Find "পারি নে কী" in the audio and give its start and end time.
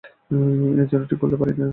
1.37-1.61